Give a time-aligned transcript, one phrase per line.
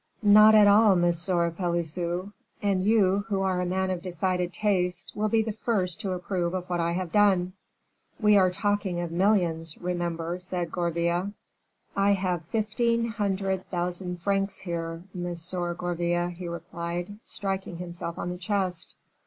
[0.23, 5.29] "Not at all, Monsieur Pelisson; and you, who are a man of decided taste, will
[5.29, 7.53] be the first to approve of what I have done."
[8.19, 11.33] "We are talking of millions, remember," said Gourville.
[11.95, 18.37] "I have fifteen hundred thousand francs here, Monsieur Gourville," he replied, striking himself on the
[18.39, 18.95] chest.